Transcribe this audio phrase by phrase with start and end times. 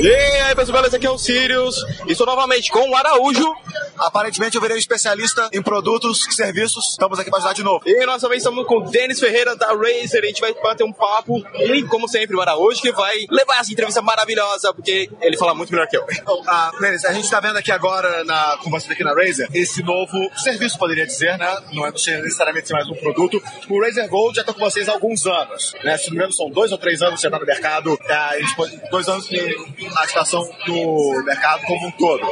[0.00, 0.96] E aí, pessoal, beleza?
[0.96, 1.76] Aqui é o Sirius.
[2.08, 3.54] Estou novamente com o Araújo.
[3.96, 6.90] Aparentemente eu virei um especialista em produtos e serviços.
[6.90, 7.80] Estamos aqui para ajudar de novo.
[7.86, 10.24] E nós também estamos com o Denis Ferreira da Razer.
[10.24, 11.40] A gente vai bater um papo.
[11.54, 15.70] E, como sempre, o Araújo que vai levar essa entrevista maravilhosa, porque ele fala muito
[15.70, 16.04] melhor que eu.
[16.10, 19.48] Então, ah, Denis, a gente está vendo aqui agora na, com você aqui na Razer
[19.54, 21.56] esse novo serviço, poderia dizer, né?
[21.72, 23.40] Não é necessariamente mais um produto.
[23.68, 25.72] O Razer Gold já está com vocês há alguns anos.
[25.84, 25.96] Né?
[25.96, 27.96] Se não me engano, são dois ou três anos que já está no mercado.
[28.08, 32.26] É, dois anos na ativação do mercado como um todo.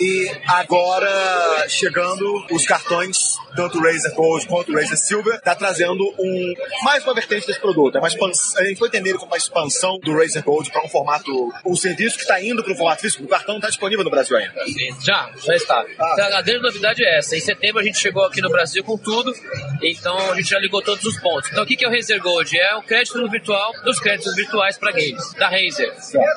[0.00, 6.02] E agora, chegando os cartões, tanto o Razer Gold quanto o Razer Silver, está trazendo
[6.18, 7.96] um, mais uma vertente desse produto.
[7.96, 11.52] É uma a gente foi entender como uma expansão do Razer Gold para um formato,
[11.66, 13.24] um serviço que está indo para o formato físico.
[13.24, 14.54] O cartão está disponível no Brasil ainda.
[15.00, 15.84] Já, já está.
[15.98, 16.10] Ah.
[16.12, 17.36] Então, a grande novidade é essa.
[17.36, 19.34] Em setembro a gente chegou aqui no Brasil com tudo,
[19.82, 21.50] então a gente já ligou todos os pontos.
[21.50, 22.58] Então o que é o Razer Gold?
[22.58, 25.92] É o crédito virtual dos créditos virtuais para games, da Razer.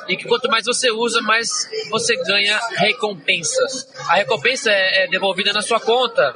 [0.07, 1.49] E que quanto mais você usa, mais
[1.89, 3.87] você ganha recompensas.
[4.07, 6.33] A recompensa é, é devolvida na sua conta,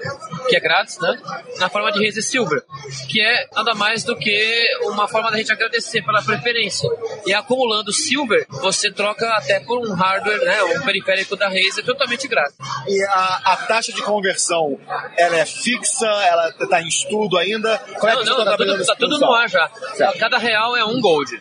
[0.50, 1.18] que é grátis, né?
[1.58, 2.64] Na forma de Razer Silver,
[3.08, 6.90] que é nada mais do que uma forma da gente agradecer pela preferência.
[7.26, 10.64] E acumulando Silver, você troca até por um hardware, né?
[10.64, 12.56] Um periférico da Razer totalmente grátis.
[12.88, 14.80] E a, a taxa de conversão,
[15.18, 16.08] ela é fixa?
[16.08, 17.78] Ela está em estudo ainda?
[17.78, 19.70] Como é que não, não, tá, tudo, tá tudo no ar já.
[19.96, 20.18] Certo.
[20.18, 21.40] Cada real é um gold.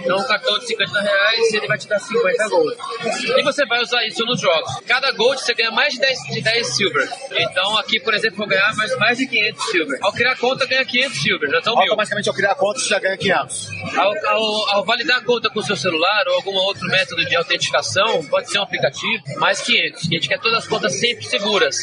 [0.00, 2.76] Então, um cartão de 50 reais, ele vai te dar 50 gold.
[3.36, 4.80] E você vai usar isso nos jogos.
[4.86, 7.08] Cada gold você ganha mais de 10, de 10 silver.
[7.32, 9.98] Então, aqui, por exemplo, vou ganhar mais, mais de 500 silver.
[10.02, 11.50] Ao criar conta, ganha 500 silver.
[11.50, 11.82] Já estão mil.
[11.82, 13.68] Automaticamente, ao criar conta, você já ganha 500.
[13.96, 17.36] Ao, ao, ao, validar a conta com o seu celular ou algum outro método de
[17.36, 20.00] autenticação, pode ser um aplicativo, mais 500.
[20.00, 21.76] A gente quer todas as contas sempre seguras.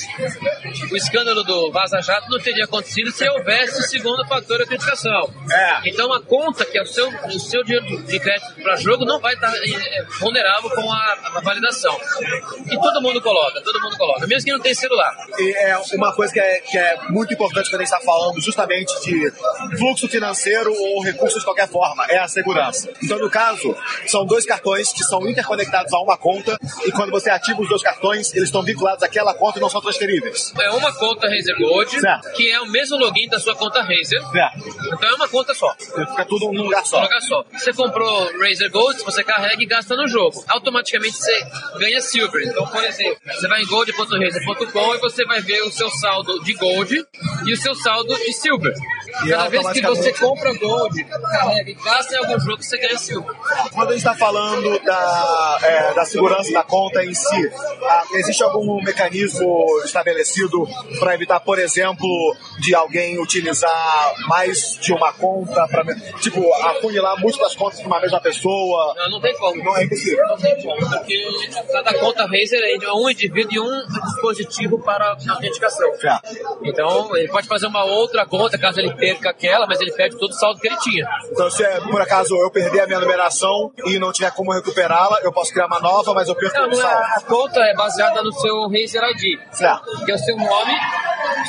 [0.92, 5.34] O escândalo do Vaza Jato não teria acontecido se houvesse o segundo fator de autenticação.
[5.52, 5.90] É.
[5.90, 9.20] Então, a conta, que é o seu, o seu dinheiro de crédito para jogo, não
[9.20, 11.98] vai estar é, vulnerável com a, a validação.
[12.66, 15.16] E todo mundo coloca, todo mundo coloca, mesmo que não tem celular.
[15.38, 18.40] E é uma coisa que é, que é muito importante quando a gente está falando
[18.42, 19.32] justamente de
[19.78, 22.90] fluxo financeiro ou recursos de qualquer forma, é a segurança.
[23.04, 23.76] Então, no caso,
[24.08, 27.82] são dois cartões que são interconectados a uma conta e quando você ativa os dois
[27.82, 30.54] cartões, eles estão vinculados àquela conta e não são transferíveis.
[30.60, 32.32] É uma conta Razer Gold, certo.
[32.34, 34.22] que é o mesmo login da sua conta Razer.
[34.32, 34.70] Certo.
[34.94, 35.74] Então é uma conta só.
[35.76, 37.00] Fica tudo num lugar só.
[37.00, 37.46] Um lugar só.
[37.54, 40.44] Você comprou Razer Gold, você carrega e gasta no jogo.
[40.48, 41.46] Automaticamente você
[41.78, 42.48] ganha Silver.
[42.48, 46.54] Então, por exemplo, você vai em gold.razer.com e você vai ver o seu saldo de
[46.54, 46.96] Gold
[47.46, 48.74] e o seu saldo de Silver.
[49.26, 52.98] E Cada vez que você compra Gold, carrega e gasta em algum jogo, você ganha
[52.98, 53.36] Silver.
[53.74, 57.52] Quando a gente está falando da, é, da segurança da conta em si,
[57.84, 60.68] ah, existe algum mecanismo estabelecido
[61.00, 62.08] para evitar, por exemplo,
[62.60, 65.84] de alguém utilizar mais de uma conta para
[66.22, 68.94] tipo afunilar múltiplas contas para uma mesma pessoa?
[68.98, 69.64] Não, não tem como.
[69.64, 70.26] Não é impossível.
[70.28, 75.18] Não tem como, porque cada conta Razer é de um indivíduo e um dispositivo para
[75.30, 75.90] autenticação.
[76.04, 76.20] É.
[76.64, 80.32] Então, ele pode fazer uma outra conta caso ele perca aquela, mas ele perde todo
[80.32, 81.08] o saldo que ele tinha.
[81.32, 85.20] Então, se é, por acaso eu perder a minha numeração e não tiver como recuperá-la,
[85.24, 87.04] eu posso criar uma nova, mas eu perco não, o não é, saldo.
[87.04, 90.06] A conta é baseada no seu Razer ID, certo.
[90.06, 90.74] que é o seu nome,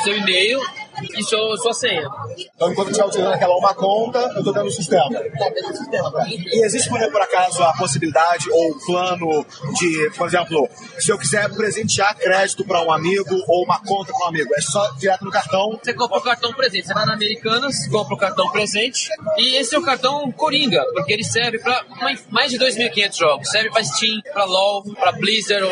[0.04, 0.60] seu e-mail
[1.02, 2.08] e sua, sua senha.
[2.54, 5.08] Então, enquanto estiver utilizando aquela uma conta, eu estou dentro do sistema.
[5.08, 6.12] Do sistema.
[6.28, 9.46] E existe, por acaso, a possibilidade ou plano
[9.78, 10.68] de, por exemplo,
[10.98, 14.60] se eu quiser presentear crédito para um amigo ou uma conta para um amigo, é
[14.60, 15.78] só direto no cartão?
[15.82, 16.86] Você compra o cartão presente.
[16.86, 21.12] Você vai na Americanas, compra o cartão presente e esse é o cartão Coringa, porque
[21.12, 21.84] ele serve para
[22.30, 23.48] mais de 2.500 jogos.
[23.48, 25.64] Serve para Steam, para LoL, para Blizzard,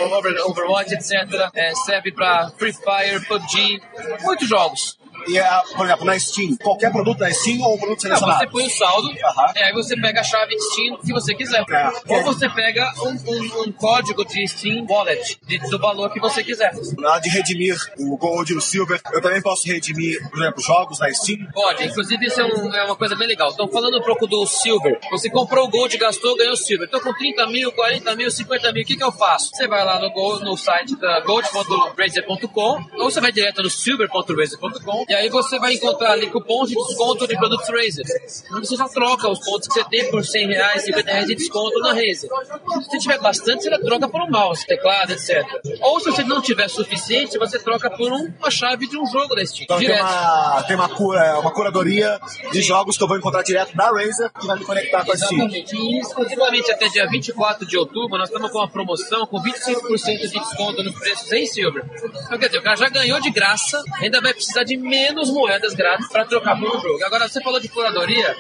[0.45, 1.51] Overwatch, etc.
[1.55, 3.81] É, serve para Free Fire, PUBG,
[4.23, 4.99] muitos jogos.
[5.27, 5.45] E, é,
[5.77, 8.33] por exemplo, na Steam, qualquer produto na Steam ou um produto selecionado?
[8.33, 9.15] Não, você põe o saldo, uhum.
[9.57, 11.65] e aí você pega a chave de Steam se você quiser.
[11.71, 12.15] É.
[12.15, 16.43] Ou você pega um, um, um, código de Steam Wallet, de, do valor que você
[16.43, 16.73] quiser.
[16.99, 20.63] Na hora de redimir o Gold e o Silver, eu também posso redimir, por exemplo,
[20.63, 21.47] jogos na Steam?
[21.53, 23.51] Pode, inclusive isso é, um, é uma coisa bem legal.
[23.53, 26.87] Então, falando um pouco do Silver, você comprou o Gold, gastou, ganhou o Silver.
[26.89, 29.51] Então, com 30 mil, 40 mil, 50 mil, o que, que eu faço?
[29.55, 35.15] Você vai lá no, no site da gold.razer.com ou você vai direto no silver.razer.com e
[35.15, 38.05] aí você vai encontrar ali cupons de desconto de produtos Razer.
[38.45, 41.35] Então você já troca os pontos que você tem por 100 reais, 50 reais de
[41.35, 42.29] desconto na Razer.
[42.29, 45.47] Se você tiver bastante, você troca por um mouse, teclado, etc.
[45.81, 49.47] Ou se você não tiver suficiente, você troca por uma chave de um jogo da
[49.47, 49.65] Steam.
[49.65, 49.97] Então direto.
[49.97, 52.21] tem, uma, tem uma, cura, uma curadoria
[52.53, 52.69] de Sim.
[52.69, 55.49] jogos que eu vou encontrar direto da Razer que vai me conectar com a Steam.
[55.49, 60.29] E exclusivamente até dia 24 de outubro, nós estamos com uma promoção com 25% de
[60.29, 61.83] desconto nos preços em Silver.
[62.27, 64.98] Então, quer dizer, o cara já ganhou de graça, ainda vai precisar de menos
[65.31, 67.05] moedas grátis para trocar por um jogo.
[67.05, 68.37] Agora, você falou de curadoria.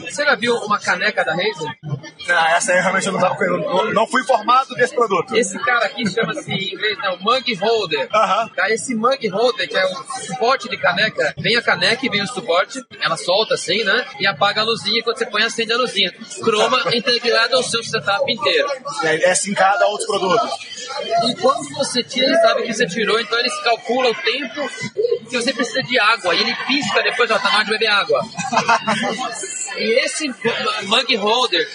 [0.00, 1.78] Você já viu uma caneca da Razer?
[2.28, 5.36] Ah, essa aí realmente eu não, tava, não, não fui informado desse produto.
[5.36, 8.08] Esse cara aqui chama-se em inglês, não, Mug Holder.
[8.12, 8.48] Aham.
[8.48, 9.94] Tá, esse Mug Holder, que é o
[10.26, 14.06] suporte de caneca, vem a caneca e vem o suporte, ela solta assim, né?
[14.18, 16.12] E apaga a luzinha quando você põe acende a luzinha.
[16.42, 18.68] Croma integrado ao seu setup inteiro.
[19.02, 20.50] É, é sincado a outros produtos.
[21.28, 24.68] E quando você tira, ele sabe que você tirou, então ele calcula o tempo
[25.28, 26.34] que você precisa de água.
[26.34, 28.20] E ele pisca depois, ó, tá na hora de beber água.
[29.76, 30.32] E esse
[30.84, 31.68] mug holder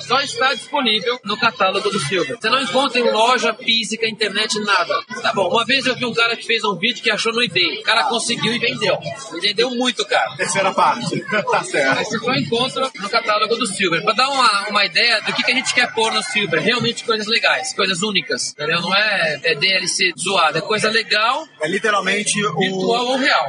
[0.00, 2.36] só está disponível no catálogo do Silver.
[2.40, 4.94] Você não encontra em loja física, internet, nada.
[5.22, 7.42] Tá bom, uma vez eu vi um cara que fez um vídeo que achou no
[7.42, 7.78] eBay.
[7.78, 8.98] O cara conseguiu e vendeu.
[9.34, 10.36] E vendeu muito, cara.
[10.36, 11.20] Terceira parte.
[11.50, 11.98] tá certo.
[12.04, 14.02] Você só encontra no catálogo do Silver.
[14.02, 16.60] Pra dar uma, uma ideia do que, que a gente quer pôr no Silver.
[16.62, 18.50] Realmente coisas legais, coisas únicas.
[18.52, 18.80] Entendeu?
[18.80, 23.48] Não é, é DLC zoado, é coisa legal, É literalmente o- virtual ou real.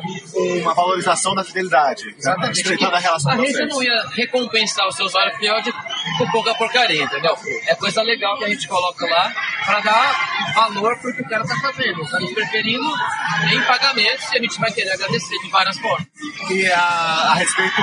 [0.62, 2.16] uma valorização da fidelidade.
[2.52, 5.71] Estreitando a relação a com rede não ia recompensar o seu usuário fiel de,
[6.17, 7.35] com pouca porcaria, entendeu?
[7.67, 9.33] É coisa legal que a gente coloca lá
[9.65, 12.06] pra dar valor pro que o cara tá fazendo.
[12.09, 12.89] Tá nos preferindo
[13.53, 16.07] em pagamentos e a gente vai querer agradecer de várias formas.
[16.50, 17.81] E a, a respeito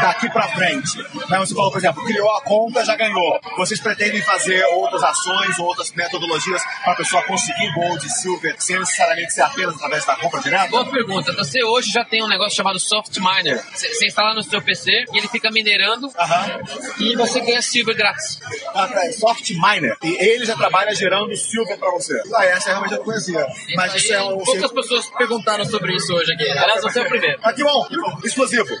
[0.00, 0.98] daqui pra frente.
[1.28, 3.40] Né, Você falou, por exemplo, criou a conta, já ganhou.
[3.56, 8.78] Vocês pretendem fazer outras ações, outras metodologias para a pessoa conseguir Gold e Silver sem
[8.78, 10.68] necessariamente ser apenas através da compra direta?
[10.68, 11.32] Boa pergunta.
[11.34, 13.62] Você hoje já tem um negócio chamado Soft Miner.
[13.74, 16.60] Você instala no seu PC e ele fica minerando Aham.
[16.98, 18.38] e você ganha Silver grátis.
[18.74, 19.96] Ah, é, Soft Miner.
[20.02, 22.20] E ele já trabalha gerando Silver para você.
[22.34, 23.46] Ah, essa realmente eu não conhecia.
[23.74, 24.38] Mas isso é um...
[24.38, 26.48] Poucas pessoas perguntaram sobre isso hoje aqui.
[26.48, 27.38] Aliás, você é o primeiro.
[27.42, 27.86] Ah, que bom.
[28.24, 28.66] Exclusivo.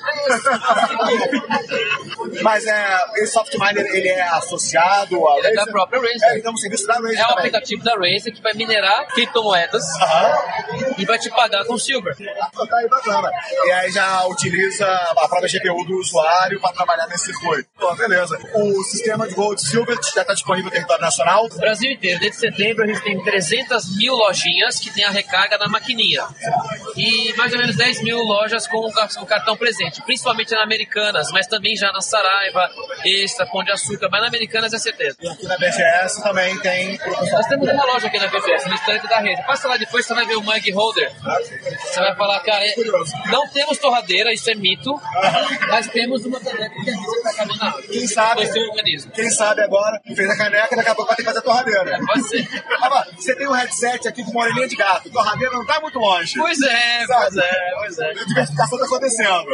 [2.42, 6.28] Mas é, esse Soft Miner, ele é associado a é da própria Razer.
[6.30, 7.38] É, então, um serviço da Razer É o também.
[7.38, 9.82] aplicativo da Razer que vai minerar criptomoedas
[10.98, 12.14] e vai te pagar com Silver.
[12.40, 13.30] Ah, Tá aí bacana.
[13.66, 17.68] E aí já utiliza a própria GPU do usuário para trabalhar nesse circuito.
[17.78, 18.36] Pô, beleza.
[18.54, 21.48] O sistema de Gold Silver já está disponível no território nacional.
[21.56, 25.68] Brasil inteiro, desde setembro a gente tem 300 mil lojinhas que tem a recarga na
[25.68, 26.24] maquininha.
[26.96, 30.62] E mais ou menos 10 mil lojas com o car- o cartão presente, principalmente na
[30.62, 32.68] Americanas, mas também já na Saraiva,
[33.04, 35.16] Extra, Pão de Açúcar, mas na Americanas é certeza.
[35.20, 36.98] E aqui na BGS também tem.
[37.32, 39.42] Nós temos uma loja aqui na BBS, no estante da rede.
[39.46, 41.12] Passa lá depois, você vai ver o Mug Holder.
[41.80, 42.74] Você vai falar, cara, é-
[43.30, 44.94] não temos torradeira, isso é mito,
[45.68, 47.82] mas temos uma caneca que a gente tá na água.
[47.82, 48.46] Quem sabe?
[48.56, 49.12] Esse é o mecanismo.
[49.12, 51.98] Quem sabe agora fez a caneca, daqui a pouco vai ter que fazer a torradeira.
[52.06, 52.48] Pode ser.
[52.80, 55.10] Mas você tem um headset aqui com uma orelhinha de gato.
[55.10, 56.34] Torradeira não tá muito longe.
[56.38, 58.10] Pois é, pois é, pois é.
[58.10, 59.44] A diversificação tá acontecendo.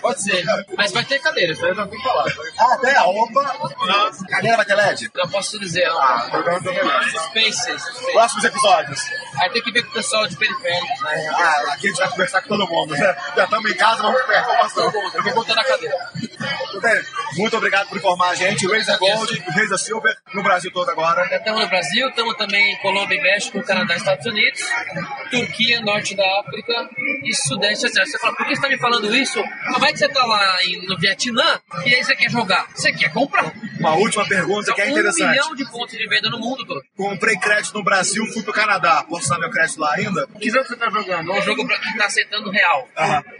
[0.00, 0.44] Pode ser.
[0.76, 2.26] Mas vai ter cadeira, isso aí eu já tenho falar.
[2.58, 3.44] Ah, até a opa.
[4.28, 5.10] Cadeira vai ter LED?
[5.14, 5.98] Não posso dizer, não.
[6.00, 7.22] Ah, programa do Spaces.
[7.82, 8.12] Spaces.
[8.12, 9.00] Próximos episódios.
[9.40, 11.28] Aí tem que ver com o pessoal de periféricos, né?
[11.34, 12.92] Ah, aqui a gente vai conversar com todo mundo.
[12.94, 13.16] né?
[13.36, 14.80] Já estamos em casa, vamos conversar.
[15.14, 15.96] Eu vou botar na cadeira.
[17.36, 18.66] Muito obrigado por informar a gente.
[18.66, 21.22] Razer Gold Razer Silver no Brasil todo agora.
[21.34, 24.60] Estamos no Brasil, estamos também em Colômbia México, Canadá e Estados Unidos,
[25.30, 26.88] Turquia, Norte da África
[27.24, 28.16] e Sudeste Asiático.
[28.16, 29.42] Você fala, por que você está me falando isso?
[29.72, 30.58] Como é que você está lá
[30.88, 32.66] no Vietnã e aí você quer jogar?
[32.74, 33.52] Você quer comprar?
[33.78, 35.30] Uma última pergunta que é um interessante.
[35.30, 36.82] milhão de pontos de venda no mundo todo.
[36.96, 39.04] Comprei crédito no Brasil, fui pro Canadá.
[39.08, 40.26] Posso usar meu crédito lá ainda?
[40.40, 41.32] Que jogo você está jogando?
[41.32, 42.88] É um jogo para quem está aceitando real.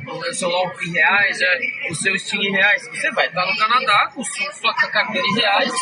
[0.07, 1.59] O seu LOL em reais, é,
[1.91, 2.87] o seu Steam em reais.
[2.89, 5.73] Você vai estar no Canadá com sua, carteira em reais.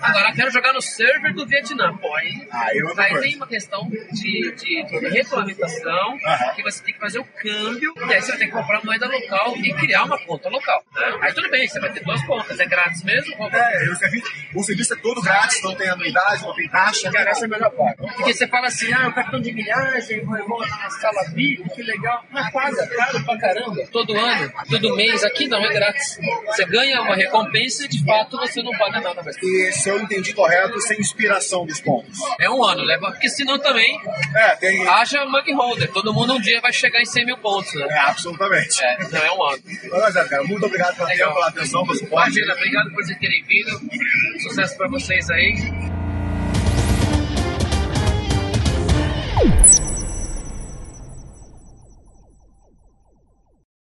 [0.00, 1.96] Agora eu quero jogar no server do Vietnã.
[1.96, 6.54] Pô, aí, outra aí tem uma questão de, de, de regulamentação, Aham.
[6.54, 9.06] que você tem que fazer o câmbio, e aí você vai ter que comprar moeda
[9.06, 10.82] local e criar uma conta local.
[10.94, 11.18] né?
[11.22, 13.34] Aí tudo bem, você vai ter duas contas, é grátis mesmo?
[13.38, 17.10] Ou É, o serviço, o serviço é todo grátis, não tem anuidade, não tem taxa.
[17.10, 17.96] Cara, essa é a melhor parte.
[17.98, 21.68] Porque você fala assim, ah, o cartão de milhares, eu vou vou na sala VIP,
[21.70, 22.24] que legal.
[22.30, 23.86] Mas paga caro pra caramba.
[23.92, 26.18] Todo ano, todo mês, aqui não, é grátis.
[26.46, 29.36] Você ganha uma recompensa e de fato você não paga nada mais.
[29.42, 32.18] E se eu entendi correto, sem inspiração dos pontos.
[32.40, 33.10] É um ano, leva.
[33.12, 33.98] Porque senão também
[34.34, 34.86] É, tem.
[35.16, 35.92] Haja mug holder.
[35.92, 37.86] Todo mundo um dia vai chegar em 100 mil pontos, né?
[37.88, 38.82] É, absolutamente.
[38.82, 39.62] É, não é um ano.
[39.90, 42.38] Mas, é, cara, muito obrigado tempo, pela atenção, pelo suporte.
[42.38, 44.42] Imagina, obrigado por vocês terem vindo.
[44.42, 45.91] Sucesso pra vocês aí.